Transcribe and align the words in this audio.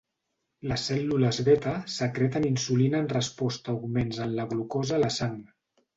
Les 0.69 0.85
cèl·lules 0.91 1.41
beta 1.49 1.73
secreten 1.95 2.49
insulina 2.51 3.03
en 3.05 3.11
resposta 3.15 3.75
a 3.75 3.77
augments 3.77 4.21
en 4.27 4.37
la 4.41 4.47
glucosa 4.55 4.97
a 4.99 5.03
la 5.05 5.13
sang. 5.19 5.37